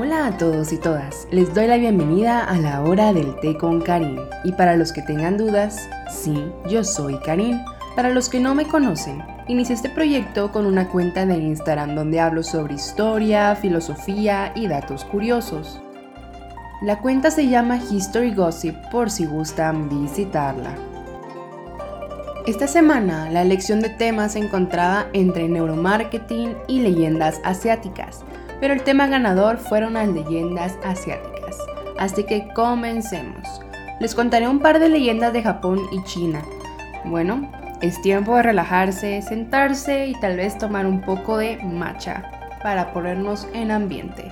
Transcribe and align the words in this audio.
Hola 0.00 0.28
a 0.28 0.38
todos 0.38 0.72
y 0.72 0.76
todas, 0.76 1.26
les 1.32 1.52
doy 1.52 1.66
la 1.66 1.76
bienvenida 1.76 2.44
a 2.44 2.56
la 2.56 2.82
hora 2.82 3.12
del 3.12 3.34
té 3.40 3.56
con 3.56 3.80
Karim. 3.80 4.20
Y 4.44 4.52
para 4.52 4.76
los 4.76 4.92
que 4.92 5.02
tengan 5.02 5.36
dudas, 5.36 5.88
sí, 6.08 6.52
yo 6.70 6.84
soy 6.84 7.18
Karim. 7.18 7.58
Para 7.96 8.10
los 8.10 8.28
que 8.28 8.38
no 8.38 8.54
me 8.54 8.64
conocen, 8.64 9.24
inicié 9.48 9.74
este 9.74 9.90
proyecto 9.90 10.52
con 10.52 10.66
una 10.66 10.88
cuenta 10.88 11.26
de 11.26 11.38
Instagram 11.38 11.96
donde 11.96 12.20
hablo 12.20 12.44
sobre 12.44 12.74
historia, 12.74 13.56
filosofía 13.56 14.52
y 14.54 14.68
datos 14.68 15.04
curiosos. 15.04 15.82
La 16.80 17.00
cuenta 17.00 17.32
se 17.32 17.48
llama 17.48 17.78
History 17.78 18.32
Gossip 18.32 18.76
por 18.92 19.10
si 19.10 19.26
gustan 19.26 19.88
visitarla. 19.88 20.76
Esta 22.46 22.68
semana 22.68 23.28
la 23.30 23.42
elección 23.42 23.80
de 23.80 23.88
temas 23.88 24.34
se 24.34 24.38
encontraba 24.38 25.06
entre 25.12 25.48
neuromarketing 25.48 26.56
y 26.68 26.82
leyendas 26.82 27.40
asiáticas 27.42 28.22
pero 28.60 28.74
el 28.74 28.82
tema 28.82 29.06
ganador 29.06 29.58
fueron 29.58 29.94
las 29.94 30.08
leyendas 30.08 30.76
asiáticas. 30.84 31.56
Así 31.98 32.24
que 32.24 32.48
comencemos. 32.54 33.60
Les 34.00 34.14
contaré 34.14 34.48
un 34.48 34.60
par 34.60 34.78
de 34.78 34.88
leyendas 34.88 35.32
de 35.32 35.42
Japón 35.42 35.80
y 35.92 36.02
China. 36.04 36.42
Bueno, 37.04 37.50
es 37.80 38.00
tiempo 38.02 38.36
de 38.36 38.42
relajarse, 38.42 39.22
sentarse 39.22 40.06
y 40.06 40.14
tal 40.20 40.36
vez 40.36 40.58
tomar 40.58 40.86
un 40.86 41.00
poco 41.00 41.38
de 41.38 41.58
matcha 41.62 42.30
para 42.62 42.92
ponernos 42.92 43.46
en 43.54 43.70
ambiente. 43.70 44.30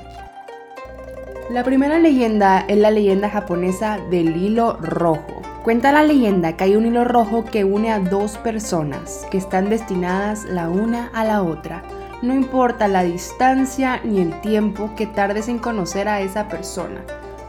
La 1.51 1.63
primera 1.63 1.99
leyenda 1.99 2.65
es 2.67 2.77
la 2.77 2.91
leyenda 2.91 3.31
japonesa 3.31 3.99
del 4.11 4.37
hilo 4.37 4.79
rojo. 4.81 5.43
Cuenta 5.63 5.93
la 5.93 6.03
leyenda 6.03 6.57
que 6.57 6.65
hay 6.65 6.77
un 6.77 6.87
hilo 6.87 7.05
rojo 7.05 7.45
que 7.45 7.65
une 7.65 7.93
a 7.93 7.99
dos 7.99 8.37
personas 8.39 9.27
que 9.31 9.39
están 9.39 9.69
destinadas 9.69 10.45
la 10.45 10.69
una 10.69 11.11
a 11.13 11.25
la 11.25 11.43
otra 11.43 11.83
no 12.27 12.35
importa 12.35 12.89
la 12.89 13.05
distancia 13.05 14.01
ni 14.03 14.21
el 14.21 14.41
tiempo 14.41 14.91
que 14.97 15.07
tardes 15.07 15.47
en 15.47 15.59
conocer 15.59 16.09
a 16.09 16.21
esa 16.21 16.49
persona 16.49 17.03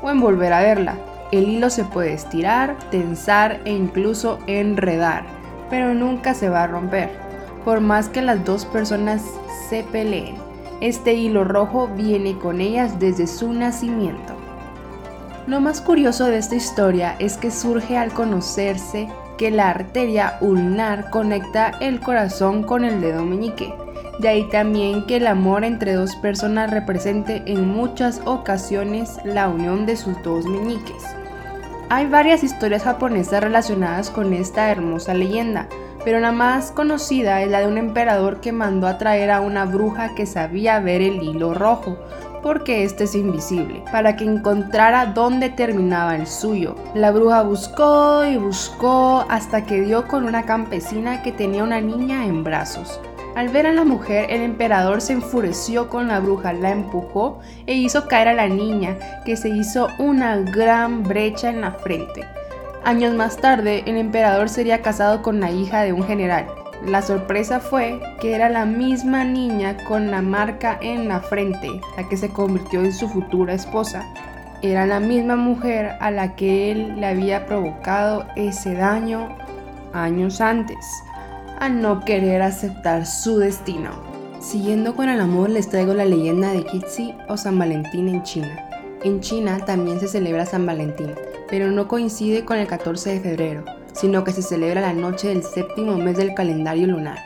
o 0.04 0.12
en 0.12 0.20
volver 0.20 0.54
a 0.54 0.62
verla. 0.62 0.98
El 1.32 1.50
hilo 1.50 1.72
se 1.72 1.84
puede 1.84 2.14
estirar, 2.14 2.78
tensar 2.92 3.60
e 3.66 3.74
incluso 3.74 4.38
enredar, 4.46 5.26
pero 5.72 5.96
nunca 5.96 6.36
se 6.36 6.50
va 6.50 6.64
a 6.64 6.68
romper, 6.68 7.10
por 7.66 7.82
más 7.82 8.08
que 8.08 8.22
las 8.22 8.46
dos 8.46 8.66
personas 8.66 9.24
se 9.68 9.84
peleen. 9.84 10.36
Este 10.80 11.16
hilo 11.16 11.44
rojo 11.44 11.90
viene 11.98 12.38
con 12.38 12.62
ellas 12.62 13.00
desde 13.00 13.26
su 13.26 13.54
nacimiento. 13.54 14.36
Lo 15.48 15.60
más 15.60 15.82
curioso 15.82 16.26
de 16.26 16.38
esta 16.38 16.56
historia 16.56 17.16
es 17.18 17.38
que 17.38 17.50
surge 17.50 17.98
al 17.98 18.14
conocerse 18.14 19.10
que 19.40 19.50
la 19.50 19.70
arteria 19.70 20.38
ulnar 20.40 21.10
conecta 21.10 21.72
el 21.82 22.00
corazón 22.00 22.62
con 22.62 22.86
el 22.86 23.02
dedo 23.02 23.26
meñique 23.26 23.74
de 24.20 24.28
ahí 24.28 24.44
también 24.50 25.06
que 25.06 25.18
el 25.18 25.28
amor 25.28 25.64
entre 25.64 25.94
dos 25.94 26.16
personas 26.16 26.72
represente 26.72 27.44
en 27.46 27.68
muchas 27.68 28.22
ocasiones 28.26 29.20
la 29.24 29.48
unión 29.48 29.86
de 29.86 29.96
sus 29.96 30.22
dos 30.24 30.46
meñiques. 30.46 31.04
Hay 31.90 32.08
varias 32.08 32.44
historias 32.44 32.84
japonesas 32.84 33.42
relacionadas 33.42 34.10
con 34.10 34.34
esta 34.34 34.72
hermosa 34.72 35.14
leyenda, 35.14 35.68
pero 36.04 36.20
la 36.20 36.32
más 36.32 36.72
conocida 36.72 37.42
es 37.42 37.50
la 37.50 37.60
de 37.60 37.68
un 37.68 37.78
emperador 37.78 38.42
que 38.42 38.52
mandó 38.52 38.88
a 38.88 38.98
traer 38.98 39.30
a 39.30 39.42
una 39.42 39.66
bruja 39.66 40.16
que 40.16 40.26
sabía 40.26 40.80
ver 40.80 41.02
el 41.02 41.22
hilo 41.22 41.54
rojo, 41.54 41.98
porque 42.42 42.84
este 42.84 43.06
es 43.06 43.16
invisible, 43.16 43.84
para 43.92 44.16
que 44.16 44.24
encontrara 44.24 45.08
dónde 45.08 45.50
terminaba 45.50 46.16
el 46.16 46.28
suyo. 46.28 46.76
La 46.94 47.12
bruja 47.12 47.44
buscó 47.44 48.26
y 48.26 48.38
buscó 48.38 49.26
hasta 49.30 49.64
que 49.66 49.82
dio 49.82 50.08
con 50.08 50.26
una 50.26 50.44
campesina 50.44 51.22
que 51.22 51.32
tenía 51.32 51.64
una 51.64 51.82
niña 51.82 52.26
en 52.26 52.44
brazos. 52.44 53.00
Al 53.38 53.50
ver 53.50 53.68
a 53.68 53.72
la 53.72 53.84
mujer, 53.84 54.32
el 54.32 54.42
emperador 54.42 55.00
se 55.00 55.14
enfureció 55.14 55.90
con 55.90 56.08
la 56.08 56.20
bruja, 56.20 56.54
la 56.54 56.72
empujó 56.72 57.38
e 57.68 57.76
hizo 57.76 58.08
caer 58.08 58.30
a 58.30 58.34
la 58.34 58.48
niña, 58.48 58.98
que 59.26 59.38
se 59.38 59.50
hizo 59.50 59.90
una 60.00 60.38
gran 60.38 61.04
brecha 61.04 61.52
en 61.52 61.62
la 61.62 61.70
frente. 61.70 62.26
Años 62.84 63.14
más 63.14 63.38
tarde, 63.38 63.84
el 63.86 63.98
emperador 63.98 64.50
sería 64.50 64.82
casado 64.82 65.22
con 65.22 65.40
la 65.40 65.52
hija 65.52 65.84
de 65.84 65.94
un 65.94 66.02
general. 66.04 66.48
La 66.84 67.04
sorpresa 67.04 67.60
fue 67.60 68.02
que 68.20 68.34
era 68.34 68.50
la 68.50 68.66
misma 68.66 69.24
niña 69.24 69.78
con 69.88 70.10
la 70.10 70.24
marca 70.24 70.76
en 70.82 71.08
la 71.08 71.20
frente, 71.20 71.80
la 71.96 72.10
que 72.10 72.18
se 72.18 72.30
convirtió 72.30 72.80
en 72.80 72.92
su 72.92 73.08
futura 73.08 73.54
esposa. 73.54 74.04
Era 74.64 74.88
la 74.88 75.00
misma 75.00 75.36
mujer 75.36 75.92
a 76.00 76.10
la 76.10 76.36
que 76.36 76.72
él 76.72 77.00
le 77.00 77.06
había 77.06 77.46
provocado 77.46 78.26
ese 78.36 78.74
daño 78.74 79.30
años 79.94 80.42
antes 80.42 81.04
a 81.60 81.70
no 81.70 82.02
querer 82.02 82.42
aceptar 82.42 83.06
su 83.06 83.40
destino. 83.40 83.90
Siguiendo 84.40 84.96
con 84.96 85.10
el 85.10 85.20
amor 85.20 85.50
les 85.50 85.70
traigo 85.70 85.94
la 85.94 86.06
leyenda 86.06 86.52
de 86.52 86.64
Kitsi 86.64 87.16
o 87.28 87.36
San 87.36 87.58
Valentín 87.58 88.08
en 88.08 88.24
China. 88.24 88.70
En 89.04 89.20
China 89.22 89.60
también 89.66 90.00
se 90.00 90.08
celebra 90.08 90.46
San 90.46 90.66
Valentín, 90.66 91.14
pero 91.50 91.72
no 91.72 91.88
coincide 91.88 92.46
con 92.46 92.58
el 92.58 92.68
14 92.68 93.14
de 93.14 93.20
febrero, 93.20 93.66
sino 93.94 94.24
que 94.24 94.32
se 94.32 94.44
celebra 94.44 94.82
la 94.82 94.94
noche 94.94 95.30
del 95.30 95.44
séptimo 95.44 95.98
mes 95.98 96.18
del 96.18 96.36
calendario 96.36 96.88
lunar. 96.88 97.18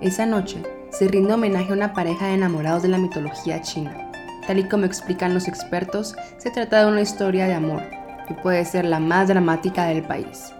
Esa 0.00 0.26
noche 0.26 0.62
se 0.90 1.08
rinde 1.08 1.34
homenaje 1.34 1.70
a 1.70 1.74
una 1.74 1.92
pareja 1.94 2.26
de 2.26 2.34
enamorados 2.34 2.82
de 2.82 2.88
la 2.88 2.98
mitología 2.98 3.62
china. 3.62 4.10
Tal 4.46 4.58
y 4.58 4.68
como 4.68 4.84
explican 4.84 5.34
los 5.34 5.48
expertos, 5.48 6.14
se 6.36 6.50
trata 6.50 6.80
de 6.80 6.92
una 6.92 7.02
historia 7.02 7.46
de 7.46 7.54
amor, 7.54 7.82
que 8.26 8.34
puede 8.34 8.64
ser 8.64 8.84
la 8.84 9.00
más 9.00 9.28
dramática 9.28 9.86
del 9.86 10.02
país. 10.02 10.52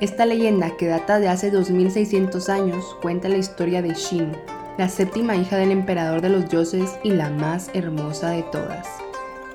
Esta 0.00 0.26
leyenda, 0.26 0.76
que 0.76 0.86
data 0.86 1.18
de 1.18 1.28
hace 1.28 1.50
2600 1.50 2.48
años, 2.50 2.96
cuenta 3.02 3.28
la 3.28 3.38
historia 3.38 3.82
de 3.82 3.94
Shin, 3.94 4.30
la 4.76 4.88
séptima 4.88 5.34
hija 5.34 5.56
del 5.56 5.72
emperador 5.72 6.20
de 6.20 6.28
los 6.28 6.48
dioses 6.48 6.96
y 7.02 7.10
la 7.10 7.30
más 7.30 7.68
hermosa 7.74 8.30
de 8.30 8.44
todas, 8.44 8.86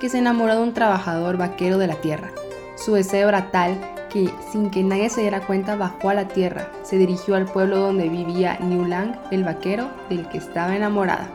que 0.00 0.10
se 0.10 0.18
enamoró 0.18 0.56
de 0.56 0.62
un 0.62 0.74
trabajador 0.74 1.38
vaquero 1.38 1.78
de 1.78 1.86
la 1.86 1.94
tierra. 1.94 2.30
Su 2.76 2.92
deseo 2.92 3.30
era 3.30 3.50
tal 3.52 3.78
que, 4.10 4.30
sin 4.52 4.68
que 4.68 4.82
nadie 4.82 5.08
se 5.08 5.22
diera 5.22 5.40
cuenta, 5.46 5.76
bajó 5.76 6.10
a 6.10 6.14
la 6.14 6.28
tierra, 6.28 6.68
se 6.82 6.98
dirigió 6.98 7.36
al 7.36 7.46
pueblo 7.46 7.78
donde 7.78 8.10
vivía 8.10 8.58
Niu 8.60 8.84
Lang, 8.84 9.16
el 9.30 9.44
vaquero 9.44 9.88
del 10.10 10.28
que 10.28 10.36
estaba 10.36 10.76
enamorada. 10.76 11.26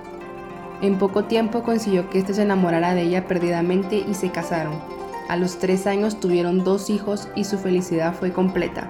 En 0.84 1.00
poco 1.00 1.24
tiempo 1.24 1.64
consiguió 1.64 2.12
que 2.12 2.20
éste 2.20 2.36
se 2.36 2.44
enamorara 2.44 2.94
de 2.94 3.02
ella 3.02 3.26
perdidamente 3.26 4.06
y 4.08 4.14
se 4.14 4.30
casaron. 4.30 4.80
A 5.30 5.36
los 5.36 5.60
tres 5.60 5.86
años 5.86 6.20
tuvieron 6.20 6.64
dos 6.64 6.90
hijos 6.90 7.28
y 7.36 7.44
su 7.44 7.60
felicidad 7.60 8.16
fue 8.16 8.34
completa. 8.34 8.90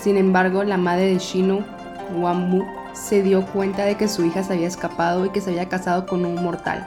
Sin 0.00 0.16
embargo, 0.16 0.62
la 0.62 0.76
madre 0.76 1.06
de 1.06 1.18
Shinu, 1.18 1.64
Wammu, 2.16 2.64
se 2.92 3.22
dio 3.22 3.44
cuenta 3.44 3.84
de 3.84 3.96
que 3.96 4.06
su 4.06 4.24
hija 4.24 4.44
se 4.44 4.52
había 4.52 4.68
escapado 4.68 5.26
y 5.26 5.30
que 5.30 5.40
se 5.40 5.50
había 5.50 5.68
casado 5.68 6.06
con 6.06 6.24
un 6.24 6.36
mortal, 6.36 6.86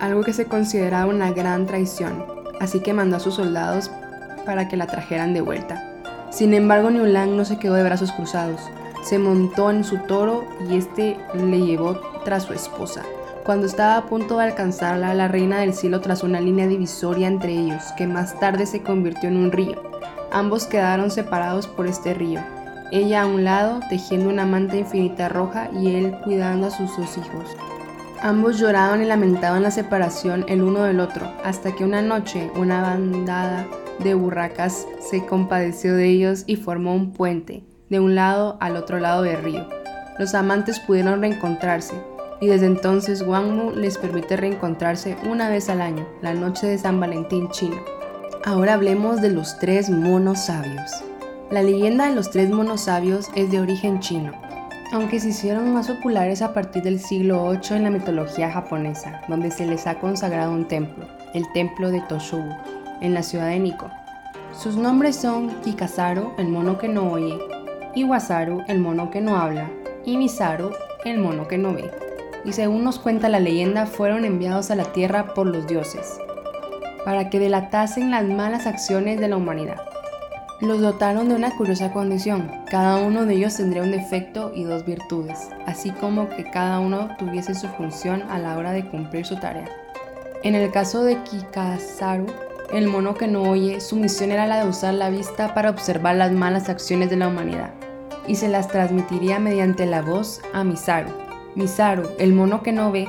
algo 0.00 0.22
que 0.22 0.32
se 0.32 0.46
consideraba 0.46 1.06
una 1.06 1.32
gran 1.32 1.66
traición, 1.66 2.24
así 2.60 2.78
que 2.78 2.94
mandó 2.94 3.16
a 3.16 3.20
sus 3.20 3.34
soldados 3.34 3.90
para 4.46 4.68
que 4.68 4.76
la 4.76 4.86
trajeran 4.86 5.34
de 5.34 5.40
vuelta. 5.40 5.82
Sin 6.30 6.54
embargo, 6.54 6.92
Niulang 6.92 7.36
no 7.36 7.44
se 7.44 7.58
quedó 7.58 7.74
de 7.74 7.82
brazos 7.82 8.12
cruzados, 8.12 8.60
se 9.02 9.18
montó 9.18 9.70
en 9.70 9.82
su 9.82 9.98
toro 9.98 10.44
y 10.70 10.76
este 10.76 11.18
le 11.34 11.66
llevó 11.66 12.00
tras 12.24 12.44
su 12.44 12.52
esposa. 12.52 13.02
Cuando 13.44 13.66
estaba 13.66 13.98
a 13.98 14.06
punto 14.06 14.38
de 14.38 14.44
alcanzarla, 14.44 15.12
la 15.14 15.28
reina 15.28 15.58
del 15.60 15.74
cielo 15.74 16.00
trazó 16.00 16.26
una 16.26 16.40
línea 16.40 16.66
divisoria 16.66 17.28
entre 17.28 17.52
ellos, 17.52 17.82
que 17.96 18.06
más 18.06 18.40
tarde 18.40 18.64
se 18.64 18.82
convirtió 18.82 19.28
en 19.28 19.36
un 19.36 19.52
río. 19.52 19.82
Ambos 20.32 20.66
quedaron 20.66 21.10
separados 21.10 21.66
por 21.66 21.86
este 21.86 22.14
río, 22.14 22.40
ella 22.90 23.22
a 23.22 23.26
un 23.26 23.44
lado 23.44 23.80
tejiendo 23.88 24.28
una 24.28 24.46
manta 24.46 24.76
infinita 24.76 25.28
roja 25.28 25.68
y 25.72 25.94
él 25.96 26.16
cuidando 26.22 26.68
a 26.68 26.70
sus 26.70 26.96
dos 26.96 27.18
hijos. 27.18 27.56
Ambos 28.22 28.58
lloraban 28.58 29.02
y 29.02 29.04
lamentaban 29.04 29.62
la 29.62 29.70
separación 29.70 30.44
el 30.48 30.62
uno 30.62 30.84
del 30.84 31.00
otro, 31.00 31.30
hasta 31.44 31.74
que 31.74 31.84
una 31.84 32.02
noche 32.02 32.50
una 32.56 32.82
bandada 32.82 33.66
de 33.98 34.14
burracas 34.14 34.86
se 35.00 35.26
compadeció 35.26 35.94
de 35.94 36.08
ellos 36.08 36.44
y 36.46 36.56
formó 36.56 36.94
un 36.94 37.12
puente, 37.12 37.64
de 37.90 38.00
un 38.00 38.14
lado 38.14 38.56
al 38.60 38.76
otro 38.76 38.98
lado 39.00 39.22
del 39.22 39.42
río. 39.42 39.68
Los 40.18 40.34
amantes 40.34 40.78
pudieron 40.78 41.20
reencontrarse, 41.20 41.94
y 42.44 42.46
desde 42.46 42.66
entonces 42.66 43.22
Wangmu 43.22 43.70
les 43.70 43.96
permite 43.96 44.36
reencontrarse 44.36 45.16
una 45.30 45.48
vez 45.48 45.70
al 45.70 45.80
año, 45.80 46.06
la 46.20 46.34
noche 46.34 46.66
de 46.66 46.76
San 46.76 47.00
Valentín 47.00 47.48
chino. 47.48 47.76
Ahora 48.44 48.74
hablemos 48.74 49.22
de 49.22 49.30
los 49.30 49.58
tres 49.58 49.88
monos 49.88 50.40
sabios. 50.40 50.90
La 51.50 51.62
leyenda 51.62 52.06
de 52.06 52.14
los 52.14 52.30
tres 52.30 52.50
monos 52.50 52.82
sabios 52.82 53.30
es 53.34 53.50
de 53.50 53.60
origen 53.60 54.00
chino, 54.00 54.32
aunque 54.92 55.20
se 55.20 55.30
hicieron 55.30 55.72
más 55.72 55.88
populares 55.88 56.42
a 56.42 56.52
partir 56.52 56.82
del 56.82 57.00
siglo 57.00 57.50
VIII 57.50 57.78
en 57.78 57.84
la 57.84 57.90
mitología 57.90 58.50
japonesa, 58.50 59.22
donde 59.28 59.50
se 59.50 59.64
les 59.64 59.86
ha 59.86 59.98
consagrado 59.98 60.52
un 60.52 60.68
templo, 60.68 61.06
el 61.32 61.50
templo 61.54 61.90
de 61.90 62.02
Toshogu, 62.02 62.54
en 63.00 63.14
la 63.14 63.22
ciudad 63.22 63.48
de 63.48 63.58
Nikko. 63.58 63.88
Sus 64.52 64.76
nombres 64.76 65.16
son 65.16 65.48
Kikasaru, 65.62 66.32
el 66.36 66.48
mono 66.48 66.76
que 66.76 66.88
no 66.88 67.10
oye, 67.10 67.38
Iwasaru, 67.94 68.64
el 68.68 68.80
mono 68.80 69.08
que 69.08 69.22
no 69.22 69.38
habla, 69.38 69.70
y 70.04 70.18
Misaru, 70.18 70.72
el 71.06 71.18
mono 71.18 71.48
que 71.48 71.56
no 71.56 71.72
ve. 71.72 72.03
Y 72.44 72.52
según 72.52 72.84
nos 72.84 72.98
cuenta 72.98 73.28
la 73.28 73.40
leyenda, 73.40 73.86
fueron 73.86 74.24
enviados 74.24 74.70
a 74.70 74.74
la 74.74 74.84
tierra 74.92 75.34
por 75.34 75.46
los 75.46 75.66
dioses, 75.66 76.18
para 77.04 77.30
que 77.30 77.38
delatasen 77.38 78.10
las 78.10 78.24
malas 78.24 78.66
acciones 78.66 79.18
de 79.18 79.28
la 79.28 79.36
humanidad. 79.36 79.80
Los 80.60 80.80
dotaron 80.80 81.28
de 81.28 81.34
una 81.34 81.56
curiosa 81.56 81.92
condición, 81.92 82.50
cada 82.70 82.98
uno 82.98 83.26
de 83.26 83.34
ellos 83.34 83.56
tendría 83.56 83.82
un 83.82 83.90
defecto 83.90 84.52
y 84.54 84.64
dos 84.64 84.84
virtudes, 84.86 85.48
así 85.66 85.90
como 85.90 86.28
que 86.28 86.44
cada 86.44 86.80
uno 86.80 87.08
tuviese 87.18 87.54
su 87.54 87.68
función 87.68 88.22
a 88.30 88.38
la 88.38 88.56
hora 88.56 88.72
de 88.72 88.88
cumplir 88.88 89.26
su 89.26 89.36
tarea. 89.36 89.68
En 90.42 90.54
el 90.54 90.70
caso 90.70 91.02
de 91.02 91.16
Kikasaru, 91.24 92.26
el 92.72 92.88
mono 92.88 93.14
que 93.14 93.26
no 93.26 93.42
oye, 93.42 93.80
su 93.80 93.96
misión 93.96 94.30
era 94.30 94.46
la 94.46 94.62
de 94.62 94.68
usar 94.68 94.94
la 94.94 95.10
vista 95.10 95.54
para 95.54 95.70
observar 95.70 96.16
las 96.16 96.32
malas 96.32 96.68
acciones 96.68 97.10
de 97.10 97.16
la 97.16 97.28
humanidad 97.28 97.70
y 98.26 98.36
se 98.36 98.48
las 98.48 98.68
transmitiría 98.68 99.38
mediante 99.38 99.86
la 99.86 100.02
voz 100.02 100.40
a 100.52 100.64
Misaru. 100.64 101.23
Misaru, 101.56 102.08
el 102.18 102.32
mono 102.32 102.62
que 102.62 102.72
no 102.72 102.90
ve, 102.90 103.08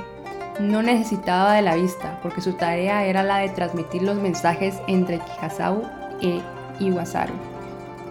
no 0.59 0.83
necesitaba 0.83 1.53
de 1.53 1.63
la 1.63 1.75
vista 1.75 2.19
porque 2.21 2.41
su 2.41 2.53
tarea 2.53 3.05
era 3.05 3.23
la 3.23 3.37
de 3.37 3.49
transmitir 3.49 4.03
los 4.03 4.17
mensajes 4.17 4.75
entre 4.87 5.19
Kikasaru 5.19 5.81
e 6.21 6.41
Iwasaru. 6.79 7.33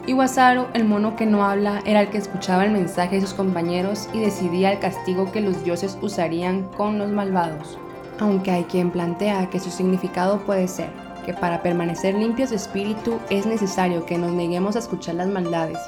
Iwasaru, 0.07 0.67
el 0.75 0.85
mono 0.85 1.15
que 1.15 1.25
no 1.25 1.45
habla, 1.45 1.81
era 1.87 2.03
el 2.03 2.09
que 2.09 2.19
escuchaba 2.19 2.65
el 2.65 2.73
mensaje 2.73 3.17
de 3.17 3.21
sus 3.23 3.33
compañeros 3.33 4.09
y 4.13 4.21
decidía 4.21 4.73
el 4.73 4.81
castigo 4.81 5.31
que 5.31 5.41
los 5.41 5.63
dioses 5.63 5.97
usarían 6.03 6.65
con 6.77 6.99
los 6.99 7.11
malvados. 7.11 7.79
Aunque 8.19 8.51
hay 8.51 8.65
quien 8.65 8.91
plantea 8.91 9.49
que 9.51 9.61
su 9.61 9.71
significado 9.71 10.41
puede 10.41 10.67
ser 10.67 10.91
que 11.25 11.33
para 11.33 11.63
permanecer 11.63 12.15
limpios 12.15 12.51
de 12.51 12.57
espíritu 12.57 13.19
es 13.31 13.47
necesario 13.47 14.05
que 14.05 14.19
nos 14.19 14.33
neguemos 14.33 14.77
a 14.77 14.81
escuchar 14.81 15.15
las 15.15 15.29
maldades, 15.29 15.79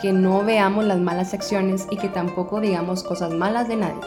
que 0.00 0.12
no 0.12 0.44
veamos 0.44 0.84
las 0.84 0.98
malas 0.98 1.34
acciones 1.34 1.86
y 1.90 1.96
que 1.96 2.08
tampoco 2.08 2.60
digamos 2.60 3.02
cosas 3.02 3.32
malas 3.32 3.68
de 3.68 3.76
nadie. 3.76 4.00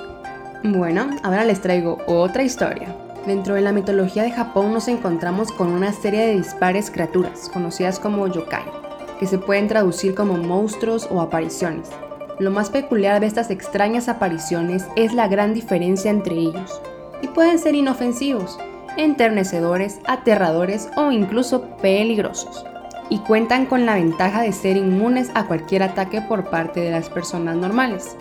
Bueno, 0.63 1.09
ahora 1.23 1.45
les 1.45 1.61
traigo 1.61 1.97
otra 2.05 2.43
historia. 2.43 2.95
Dentro 3.25 3.55
de 3.55 3.61
la 3.61 3.71
mitología 3.71 4.23
de 4.23 4.31
Japón 4.31 4.73
nos 4.73 4.87
encontramos 4.87 5.51
con 5.51 5.69
una 5.69 5.93
serie 5.93 6.27
de 6.27 6.35
dispares 6.35 6.89
criaturas, 6.89 7.49
conocidas 7.49 7.99
como 7.99 8.27
yokai, 8.27 8.63
que 9.19 9.27
se 9.27 9.37
pueden 9.37 9.67
traducir 9.67 10.15
como 10.15 10.37
monstruos 10.37 11.07
o 11.11 11.21
apariciones. 11.21 11.89
Lo 12.39 12.51
más 12.51 12.69
peculiar 12.69 13.19
de 13.19 13.27
estas 13.27 13.49
extrañas 13.49 14.07
apariciones 14.07 14.85
es 14.95 15.13
la 15.13 15.27
gran 15.27 15.53
diferencia 15.53 16.09
entre 16.09 16.35
ellos, 16.35 16.81
y 17.21 17.27
pueden 17.27 17.59
ser 17.59 17.75
inofensivos, 17.75 18.57
enternecedores, 18.97 19.99
aterradores 20.05 20.89
o 20.95 21.11
incluso 21.11 21.63
peligrosos, 21.81 22.65
y 23.09 23.19
cuentan 23.19 23.65
con 23.65 23.85
la 23.85 23.95
ventaja 23.95 24.41
de 24.41 24.51
ser 24.51 24.77
inmunes 24.77 25.31
a 25.33 25.45
cualquier 25.45 25.83
ataque 25.83 26.21
por 26.21 26.49
parte 26.49 26.79
de 26.79 26.91
las 26.91 27.09
personas 27.09 27.55
normales. 27.55 28.15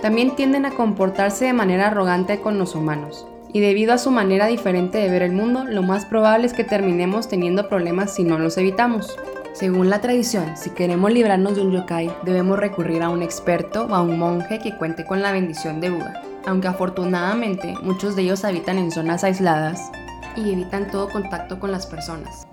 También 0.00 0.36
tienden 0.36 0.66
a 0.66 0.70
comportarse 0.70 1.46
de 1.46 1.52
manera 1.52 1.88
arrogante 1.88 2.40
con 2.40 2.58
los 2.58 2.74
humanos, 2.74 3.26
y 3.54 3.60
debido 3.60 3.92
a 3.92 3.98
su 3.98 4.10
manera 4.10 4.46
diferente 4.48 4.98
de 4.98 5.08
ver 5.08 5.22
el 5.22 5.32
mundo, 5.32 5.64
lo 5.64 5.82
más 5.82 6.04
probable 6.06 6.46
es 6.46 6.52
que 6.52 6.64
terminemos 6.64 7.28
teniendo 7.28 7.68
problemas 7.68 8.12
si 8.12 8.24
no 8.24 8.38
los 8.38 8.58
evitamos. 8.58 9.16
Según 9.52 9.88
la 9.88 10.00
tradición, 10.00 10.56
si 10.56 10.70
queremos 10.70 11.12
librarnos 11.12 11.54
de 11.54 11.62
un 11.62 11.70
yokai, 11.70 12.12
debemos 12.24 12.58
recurrir 12.58 13.04
a 13.04 13.10
un 13.10 13.22
experto 13.22 13.86
o 13.86 13.94
a 13.94 14.02
un 14.02 14.18
monje 14.18 14.58
que 14.58 14.76
cuente 14.76 15.04
con 15.04 15.22
la 15.22 15.30
bendición 15.30 15.80
de 15.80 15.90
Buda. 15.90 16.22
Aunque 16.44 16.66
afortunadamente 16.66 17.76
muchos 17.80 18.16
de 18.16 18.22
ellos 18.22 18.44
habitan 18.44 18.78
en 18.78 18.90
zonas 18.90 19.22
aisladas 19.22 19.92
y 20.34 20.50
evitan 20.52 20.90
todo 20.90 21.08
contacto 21.08 21.60
con 21.60 21.70
las 21.70 21.86
personas. 21.86 22.48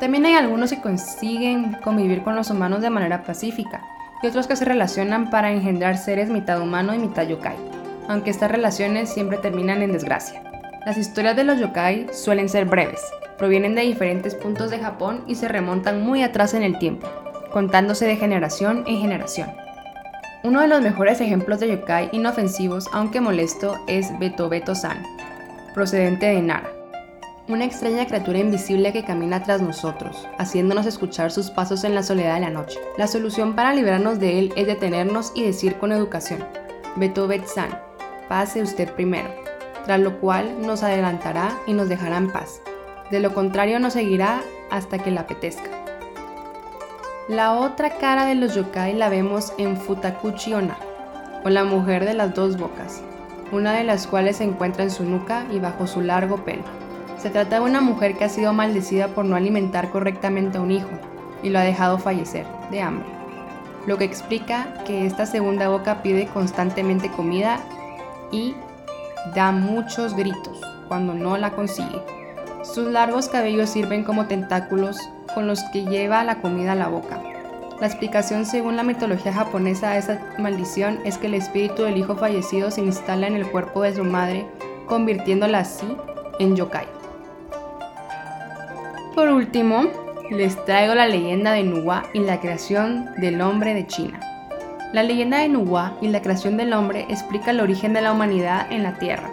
También 0.00 0.26
hay 0.26 0.34
algunos 0.34 0.70
que 0.70 0.80
consiguen 0.80 1.76
convivir 1.82 2.22
con 2.22 2.36
los 2.36 2.50
humanos 2.50 2.82
de 2.82 2.90
manera 2.90 3.22
pacífica 3.22 3.82
y 4.22 4.26
otros 4.26 4.46
que 4.46 4.56
se 4.56 4.64
relacionan 4.64 5.30
para 5.30 5.52
engendrar 5.52 5.96
seres 5.96 6.30
mitad 6.30 6.60
humano 6.60 6.94
y 6.94 6.98
mitad 6.98 7.26
yokai 7.26 7.56
aunque 8.08 8.30
estas 8.30 8.50
relaciones 8.50 9.08
siempre 9.08 9.38
terminan 9.38 9.82
en 9.82 9.92
desgracia. 9.92 10.42
Las 10.84 10.98
historias 10.98 11.36
de 11.36 11.44
los 11.44 11.58
yokai 11.58 12.08
suelen 12.12 12.48
ser 12.48 12.66
breves, 12.66 13.00
provienen 13.38 13.74
de 13.74 13.82
diferentes 13.82 14.34
puntos 14.34 14.70
de 14.70 14.78
Japón 14.78 15.24
y 15.26 15.34
se 15.36 15.48
remontan 15.48 16.02
muy 16.02 16.22
atrás 16.22 16.54
en 16.54 16.62
el 16.62 16.78
tiempo, 16.78 17.08
contándose 17.50 18.06
de 18.06 18.16
generación 18.16 18.84
en 18.86 19.00
generación. 19.00 19.50
Uno 20.42 20.60
de 20.60 20.68
los 20.68 20.82
mejores 20.82 21.20
ejemplos 21.20 21.60
de 21.60 21.68
yokai 21.68 22.10
inofensivos, 22.12 22.88
aunque 22.92 23.20
molesto, 23.20 23.78
es 23.86 24.16
Beto 24.18 24.50
Beto 24.50 24.74
San, 24.74 25.02
procedente 25.72 26.26
de 26.26 26.42
Nara, 26.42 26.68
una 27.46 27.66
extraña 27.66 28.06
criatura 28.06 28.38
invisible 28.38 28.92
que 28.92 29.04
camina 29.04 29.42
tras 29.42 29.60
nosotros, 29.60 30.26
haciéndonos 30.38 30.86
escuchar 30.86 31.30
sus 31.30 31.50
pasos 31.50 31.84
en 31.84 31.94
la 31.94 32.02
soledad 32.02 32.34
de 32.34 32.40
la 32.40 32.50
noche. 32.50 32.78
La 32.96 33.06
solución 33.06 33.54
para 33.54 33.74
librarnos 33.74 34.18
de 34.18 34.38
él 34.38 34.52
es 34.56 34.66
detenernos 34.66 35.30
y 35.34 35.44
decir 35.44 35.76
con 35.76 35.92
educación, 35.92 36.42
Beto 36.96 37.28
Bet 37.28 37.46
San, 37.46 37.78
pase 38.28 38.62
usted 38.62 38.90
primero, 38.94 39.28
tras 39.84 40.00
lo 40.00 40.20
cual 40.20 40.62
nos 40.62 40.82
adelantará 40.82 41.58
y 41.66 41.74
nos 41.74 41.90
dejará 41.90 42.16
en 42.16 42.32
paz. 42.32 42.62
De 43.10 43.20
lo 43.20 43.34
contrario 43.34 43.78
nos 43.78 43.92
seguirá 43.92 44.40
hasta 44.70 44.98
que 44.98 45.10
le 45.10 45.20
apetezca. 45.20 45.68
La 47.28 47.52
otra 47.52 47.98
cara 47.98 48.24
de 48.24 48.36
los 48.36 48.54
yokai 48.54 48.94
la 48.94 49.10
vemos 49.10 49.52
en 49.58 49.76
Futakuchi 49.76 50.54
Onna, 50.54 50.78
o 51.44 51.50
la 51.50 51.64
mujer 51.64 52.06
de 52.06 52.14
las 52.14 52.34
dos 52.34 52.56
bocas, 52.56 53.02
una 53.52 53.74
de 53.74 53.84
las 53.84 54.06
cuales 54.06 54.38
se 54.38 54.44
encuentra 54.44 54.82
en 54.82 54.90
su 54.90 55.04
nuca 55.04 55.44
y 55.52 55.58
bajo 55.58 55.86
su 55.86 56.00
largo 56.00 56.42
pelo. 56.42 56.83
Se 57.24 57.30
trata 57.30 57.56
de 57.56 57.62
una 57.62 57.80
mujer 57.80 58.18
que 58.18 58.24
ha 58.24 58.28
sido 58.28 58.52
maldecida 58.52 59.08
por 59.08 59.24
no 59.24 59.34
alimentar 59.34 59.88
correctamente 59.88 60.58
a 60.58 60.60
un 60.60 60.70
hijo 60.70 60.90
y 61.42 61.48
lo 61.48 61.58
ha 61.58 61.62
dejado 61.62 61.96
fallecer 61.96 62.44
de 62.70 62.82
hambre, 62.82 63.08
lo 63.86 63.96
que 63.96 64.04
explica 64.04 64.84
que 64.84 65.06
esta 65.06 65.24
segunda 65.24 65.70
boca 65.70 66.02
pide 66.02 66.26
constantemente 66.26 67.10
comida 67.10 67.60
y 68.30 68.54
da 69.34 69.52
muchos 69.52 70.14
gritos 70.14 70.60
cuando 70.86 71.14
no 71.14 71.38
la 71.38 71.52
consigue. 71.52 71.98
Sus 72.62 72.88
largos 72.88 73.30
cabellos 73.30 73.70
sirven 73.70 74.04
como 74.04 74.26
tentáculos 74.26 74.98
con 75.34 75.46
los 75.46 75.62
que 75.72 75.86
lleva 75.86 76.24
la 76.24 76.42
comida 76.42 76.72
a 76.72 76.76
la 76.76 76.88
boca. 76.88 77.22
La 77.80 77.86
explicación 77.86 78.44
según 78.44 78.76
la 78.76 78.82
mitología 78.82 79.32
japonesa 79.32 79.92
de 79.92 80.00
esta 80.00 80.20
maldición 80.38 80.98
es 81.06 81.16
que 81.16 81.28
el 81.28 81.34
espíritu 81.34 81.84
del 81.84 81.96
hijo 81.96 82.16
fallecido 82.16 82.70
se 82.70 82.82
instala 82.82 83.26
en 83.28 83.36
el 83.36 83.50
cuerpo 83.50 83.80
de 83.80 83.94
su 83.94 84.04
madre, 84.04 84.46
convirtiéndola 84.86 85.60
así 85.60 85.86
en 86.38 86.54
yokai. 86.54 87.03
Por 89.14 89.28
último, 89.28 89.84
les 90.32 90.62
traigo 90.64 90.92
la 90.96 91.06
leyenda 91.06 91.52
de 91.52 91.62
Nuwa 91.62 92.02
y 92.14 92.18
la 92.18 92.40
creación 92.40 93.10
del 93.18 93.40
hombre 93.42 93.72
de 93.72 93.86
China. 93.86 94.18
La 94.92 95.04
leyenda 95.04 95.38
de 95.38 95.48
Nuwa 95.48 95.96
y 96.00 96.08
la 96.08 96.20
creación 96.20 96.56
del 96.56 96.72
hombre 96.72 97.06
explica 97.08 97.52
el 97.52 97.60
origen 97.60 97.92
de 97.92 98.00
la 98.00 98.10
humanidad 98.10 98.66
en 98.72 98.82
la 98.82 98.98
Tierra. 98.98 99.30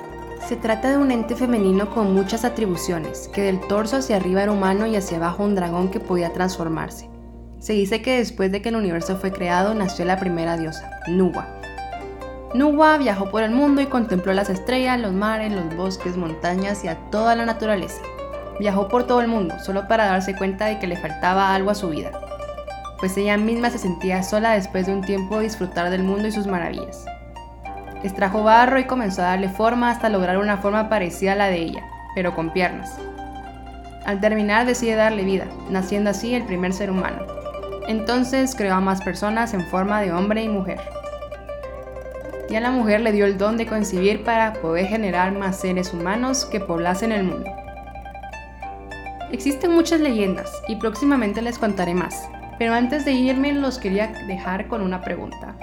Se 0.47 0.55
trata 0.55 0.91
de 0.91 0.97
un 0.97 1.09
ente 1.09 1.35
femenino 1.35 1.89
con 1.89 2.13
muchas 2.13 2.45
atribuciones, 2.45 3.27
que 3.33 3.41
del 3.41 3.59
torso 3.61 3.97
hacia 3.97 4.17
arriba 4.17 4.43
era 4.43 4.51
humano 4.51 4.85
y 4.85 4.95
hacia 4.95 5.17
abajo 5.17 5.43
un 5.43 5.55
dragón 5.55 5.89
que 5.89 5.99
podía 5.99 6.31
transformarse. 6.31 7.09
Se 7.57 7.73
dice 7.73 8.03
que 8.03 8.17
después 8.17 8.51
de 8.51 8.61
que 8.61 8.69
el 8.69 8.75
universo 8.75 9.17
fue 9.17 9.31
creado 9.31 9.73
nació 9.73 10.05
la 10.05 10.19
primera 10.19 10.57
diosa, 10.57 10.91
Nuwa. 11.07 11.47
Nuwa 12.53 12.97
viajó 12.97 13.31
por 13.31 13.41
el 13.41 13.51
mundo 13.51 13.81
y 13.81 13.87
contempló 13.87 14.31
las 14.33 14.51
estrellas, 14.51 14.99
los 14.99 15.13
mares, 15.13 15.51
los 15.51 15.75
bosques, 15.75 16.17
montañas 16.17 16.83
y 16.83 16.87
a 16.87 16.97
toda 17.09 17.35
la 17.35 17.47
naturaleza. 17.47 18.01
Viajó 18.61 18.87
por 18.87 19.07
todo 19.07 19.19
el 19.19 19.27
mundo 19.27 19.59
solo 19.59 19.89
para 19.89 20.05
darse 20.05 20.37
cuenta 20.37 20.67
de 20.67 20.79
que 20.79 20.87
le 20.87 20.95
faltaba 20.95 21.53
algo 21.53 21.71
a 21.71 21.75
su 21.75 21.89
vida 21.89 22.11
pues 23.01 23.17
ella 23.17 23.35
misma 23.35 23.71
se 23.71 23.79
sentía 23.79 24.21
sola 24.21 24.51
después 24.51 24.85
de 24.85 24.93
un 24.93 25.01
tiempo 25.01 25.39
disfrutar 25.39 25.89
del 25.89 26.03
mundo 26.03 26.27
y 26.27 26.31
sus 26.31 26.45
maravillas. 26.45 27.03
Extrajo 28.03 28.43
barro 28.43 28.79
y 28.79 28.85
comenzó 28.85 29.23
a 29.23 29.29
darle 29.29 29.49
forma 29.49 29.89
hasta 29.89 30.07
lograr 30.07 30.37
una 30.37 30.57
forma 30.57 30.87
parecida 30.87 31.33
a 31.33 31.35
la 31.35 31.47
de 31.47 31.57
ella, 31.57 31.83
pero 32.13 32.35
con 32.35 32.53
piernas. 32.53 32.99
Al 34.05 34.21
terminar 34.21 34.67
decide 34.67 34.95
darle 34.95 35.23
vida, 35.23 35.47
naciendo 35.69 36.11
así 36.11 36.35
el 36.35 36.43
primer 36.43 36.73
ser 36.73 36.91
humano. 36.91 37.25
Entonces 37.87 38.55
creó 38.55 38.75
a 38.75 38.81
más 38.81 39.01
personas 39.01 39.55
en 39.55 39.65
forma 39.65 39.99
de 40.01 40.13
hombre 40.13 40.43
y 40.43 40.49
mujer. 40.49 40.79
Y 42.51 42.55
a 42.55 42.61
la 42.61 42.69
mujer 42.69 43.01
le 43.01 43.11
dio 43.11 43.25
el 43.25 43.39
don 43.39 43.57
de 43.57 43.65
concebir 43.65 44.23
para 44.23 44.53
poder 44.53 44.85
generar 44.85 45.31
más 45.31 45.57
seres 45.57 45.91
humanos 45.91 46.45
que 46.45 46.59
poblasen 46.59 47.11
el 47.11 47.23
mundo. 47.23 47.60
Existen 49.31 49.71
muchas 49.71 50.01
leyendas 50.01 50.61
y 50.67 50.75
próximamente 50.75 51.41
les 51.41 51.57
contaré 51.57 51.93
más, 51.93 52.27
pero 52.59 52.73
antes 52.73 53.05
de 53.05 53.13
irme 53.13 53.53
los 53.53 53.77
quería 53.77 54.07
dejar 54.27 54.67
con 54.67 54.81
una 54.81 55.01
pregunta. 55.01 55.55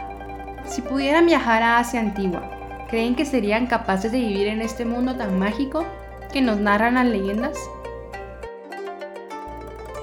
Si 0.65 0.81
pudieran 0.81 1.27
viajar 1.27 1.63
a 1.63 1.79
Asia 1.79 2.01
Antigua, 2.01 2.51
¿creen 2.89 3.15
que 3.15 3.27
serían 3.27 3.67
capaces 3.67 4.11
de 4.11 4.21
vivir 4.21 4.49
en 4.49 4.63
este 4.63 4.87
mundo 4.87 5.17
tan 5.17 5.39
mágico 5.39 5.85
que 6.33 6.41
nos 6.41 6.59
narran 6.59 6.95
las 6.95 7.07
leyendas? 7.07 7.59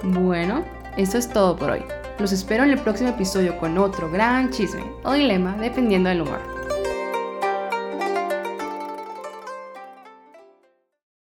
Bueno, 0.04 0.64
eso 0.96 1.18
es 1.18 1.28
todo 1.28 1.56
por 1.56 1.72
hoy. 1.72 1.84
Los 2.20 2.32
espero 2.32 2.64
en 2.64 2.70
el 2.70 2.80
próximo 2.80 3.10
episodio 3.10 3.58
con 3.58 3.80
otro 3.80 4.12
gran 4.12 4.52
chisme 4.52 4.84
o 5.04 5.14
dilema 5.14 5.58
dependiendo 5.60 6.10
del 6.10 6.22
humor. 6.22 6.55